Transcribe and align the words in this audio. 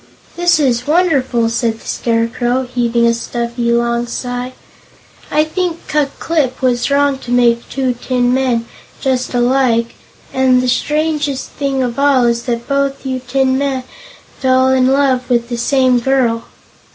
"This 0.35 0.59
is 0.59 0.87
wonderful!" 0.87 1.47
said 1.47 1.79
the 1.79 1.85
Scarecrow, 1.87 2.63
heaving 2.63 3.05
a 3.05 3.13
stuffy, 3.13 3.71
long 3.71 4.07
sigh. 4.07 4.53
"I 5.29 5.43
think 5.43 5.77
Ku 5.87 6.07
Klip 6.17 6.59
was 6.59 6.89
wrong 6.89 7.19
to 7.19 7.29
make 7.29 7.69
two 7.69 7.93
tin 7.93 8.33
men, 8.33 8.65
just 8.99 9.35
alike, 9.35 9.93
and 10.33 10.59
the 10.59 10.67
strangest 10.67 11.49
thing 11.51 11.83
of 11.83 11.99
all 11.99 12.25
is 12.25 12.45
that 12.45 12.67
both 12.67 13.05
you 13.05 13.19
tin 13.19 13.59
men 13.59 13.83
fell 14.39 14.69
in 14.69 14.87
love 14.87 15.29
with 15.29 15.49
the 15.49 15.57
same 15.57 15.99
girl." 15.99 16.45